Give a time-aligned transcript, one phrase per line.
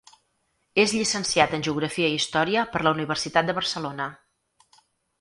[0.83, 4.13] És llicenciat en Geografia i història per la Universitat de Barcelona.